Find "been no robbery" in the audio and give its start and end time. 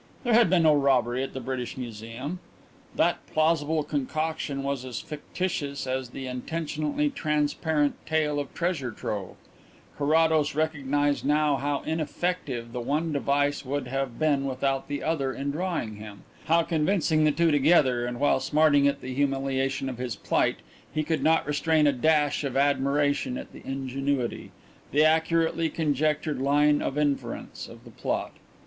0.49-1.21